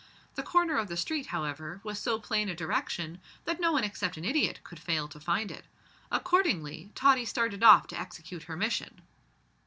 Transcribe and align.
The 0.33 0.41
corner 0.41 0.77
of 0.79 0.87
the 0.87 0.97
street, 0.97 1.27
however, 1.27 1.79
was 1.83 1.99
so 1.99 2.17
plain 2.17 2.49
a 2.49 2.55
direction 2.55 3.21
that 3.45 3.59
no 3.59 3.71
one 3.71 3.83
except 3.83 4.17
an 4.17 4.25
idiot 4.25 4.59
could 4.63 4.79
fail 4.79 5.07
to 5.07 5.19
find 5.19 5.51
it. 5.51 5.65
Accordingly 6.11 6.91
Tottie 6.95 7.23
started 7.25 7.61
off 7.63 7.85
to 7.89 7.99
execute 7.99 8.45
her 8.45 8.57
mission. 8.57 9.01